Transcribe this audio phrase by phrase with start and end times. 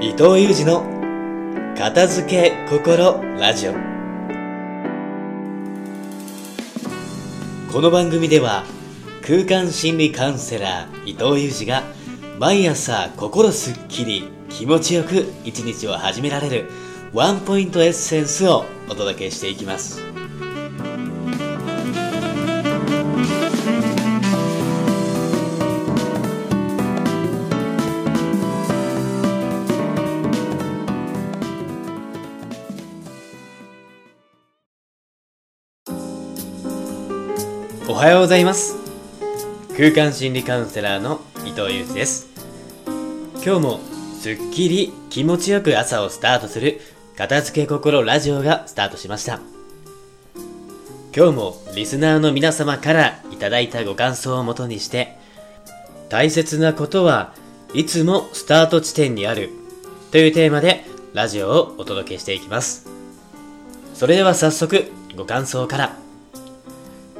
[0.00, 0.84] 伊藤裕二の
[1.76, 3.72] 片付け心ラジオ。
[7.72, 8.62] この番組では
[9.26, 11.82] 空間心理カウンセラー伊藤裕二が
[12.38, 16.70] 毎朝心すっきり気持ちよく一日を始められる
[17.12, 20.00] ワンポイントエッセンスをお届けしていきます。
[37.90, 38.76] おはようございます。
[39.74, 42.28] 空間心理カウンセラーの伊藤裕二です。
[43.36, 43.80] 今日も
[44.20, 46.82] すっきり気持ちよく朝をスタートする
[47.16, 49.40] 片付け心ラジオがスタートしました。
[51.16, 55.16] 今日もリスナーの皆様からいただいたご感想をもとにして
[56.10, 57.32] 大切なことは
[57.72, 59.48] いつもスタート地点にある
[60.10, 62.86] というテーマでラジオをお届けしていきます。
[63.94, 66.07] それでは早速ご感想から。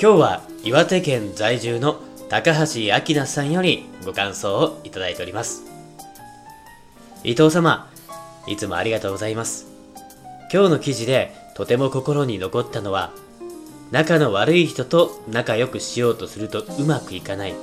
[0.00, 5.64] 今日は岩手県在住の高橋明菜さんよりご感想をいただいております。
[7.24, 7.90] 伊藤様
[8.46, 9.66] いつもありがとうございます。
[10.52, 13.12] 今日の記事でとても心に残ったのは
[13.90, 17.54] 仲の悪い人と仲良くしようとするとうまくいかない。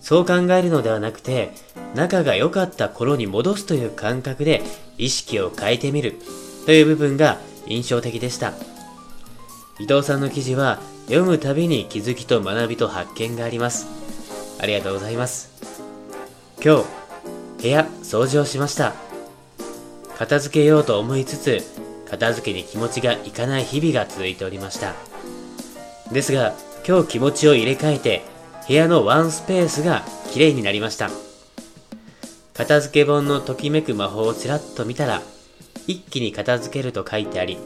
[0.00, 1.50] そう考えるのではなくて
[1.96, 4.62] 仲が良かった頃に戻すという感覚で
[4.96, 6.14] 意識を変えてみる
[6.66, 8.52] という部分が印象的でした。
[9.80, 10.78] 伊藤さんの記事は
[11.08, 13.86] 読むたびに気づきと学びと発見があります。
[14.60, 15.50] ありがとうございます。
[16.62, 18.92] 今日部屋掃除をしました。
[20.18, 21.62] 片付けようと思いつつ
[22.10, 24.94] 片付けに気持ちがいかない日々が続いておりました。
[26.12, 26.52] ですが
[26.86, 28.22] 今日気持ちを入れ替えて
[28.66, 31.08] 部屋のワンスペースがきれいになりました。
[32.52, 35.22] 片付け本のときめく魔法をちらっと見たら
[35.86, 37.56] 一気に片付けると書いてあり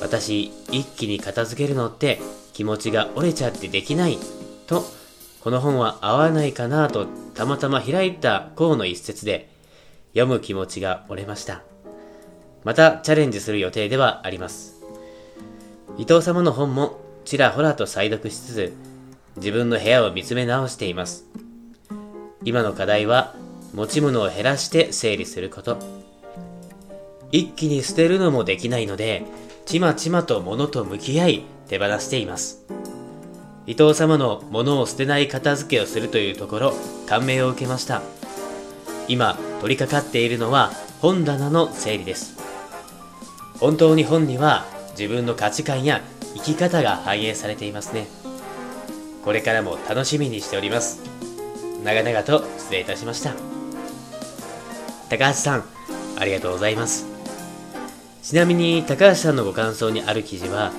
[0.00, 2.20] 私一気に片付けるのって
[2.60, 4.18] 気持ちが折れちゃってできない
[4.66, 4.84] と
[5.40, 9.48] この本は合わないかなとたまたま開いた項の一節で
[10.08, 11.62] 読む気持ちが折れました。
[12.62, 14.78] またチャレンジする予定ではあります。
[15.96, 18.74] 伊藤様の本もちらほらと再読しつつ
[19.36, 21.24] 自分の部屋を見つめ直しています。
[22.44, 23.34] 今の課題は
[23.72, 25.78] 持ち物を減らして整理すること。
[27.32, 29.24] 一気に捨てるのもできないので
[29.64, 32.58] ちまちまと物と向き合い手放しています。
[33.64, 36.74] 伊藤様の物を捨てない片付けをするというところ
[37.06, 38.02] 感銘を受けました。
[39.06, 42.36] 今取り掛かっているのは本棚の整理です。
[43.60, 44.64] 本当に本には
[44.98, 46.00] 自分の価値観や
[46.34, 48.08] 生き方が反映されていますね。
[49.24, 51.00] これからも楽しみにしております。
[51.84, 53.34] 長々と失礼いたしました。
[55.08, 55.64] 高橋さん
[56.18, 57.06] ありがとうございます。
[58.24, 60.72] ちなみに高橋さんのご感想にある記事は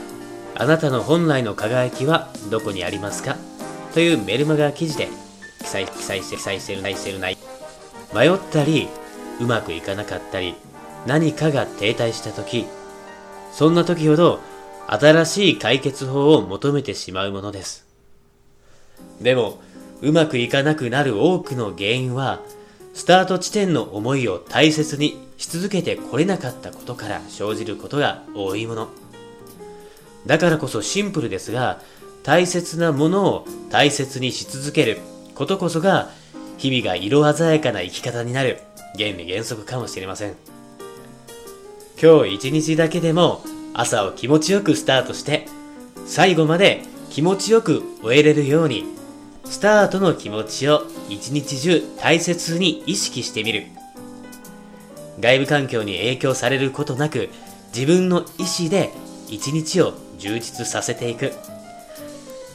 [0.61, 3.35] あなたの本来の輝きはどこにありますか？
[3.95, 5.07] というメルマガ記事で
[5.59, 7.37] 記載記載して記載してるないしてるない
[8.13, 8.87] 迷ったり
[9.39, 10.53] うまくいかなかったり
[11.07, 12.67] 何かが停滞した時
[13.51, 14.39] そんな時ほど
[14.85, 17.87] 新しい解決法を求めてしまうものです。
[19.19, 19.59] でも
[20.03, 22.39] うまくいかなくなる多くの原因は
[22.93, 28.89] スタート地点の思いを大切にし続けてこれなかったことから生じることが多いもの。
[30.25, 31.81] だからこそシンプルですが
[32.23, 34.99] 大切なものを大切にし続ける。
[35.33, 36.09] ことこそが
[36.57, 38.59] 日々が色鮮やかな生き方になる。
[38.95, 40.35] 原理原則かもしれません。
[42.01, 43.43] 今日一日だけでも
[43.73, 45.47] 朝を気持ちよくスタートして
[46.05, 48.85] 最後まで気持ちよく終えれるように
[49.45, 53.63] スタートの気持ちを一日中大切に意識してみる。
[55.19, 57.29] 外部環境に影響されることなく
[57.73, 58.91] 自分の意思で
[59.29, 61.33] 一日を充実させていく。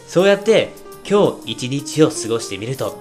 [0.07, 0.71] そうやって
[1.09, 2.97] 今日一日を過ごしてみると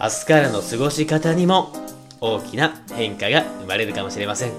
[0.00, 1.72] 明日からの過ごし方にも
[2.20, 4.52] 大きな変化が生まれるかもしれません。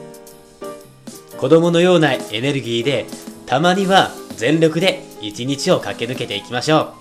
[1.38, 3.06] 子供のようなエネルギーで
[3.46, 6.94] たまには全力で一日を駆け抜けていきましょう。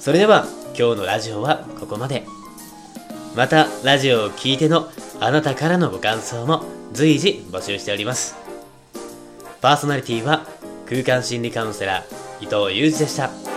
[0.00, 0.46] それでは
[0.78, 2.24] 今日のラジオはここまで。
[3.34, 4.88] またラジオを聴いての
[5.20, 8.34] あなたからのご感想も随時募集しております。
[9.60, 10.46] パーソナリティは
[10.86, 13.55] 空間心理カウンセラー伊藤裕二でした。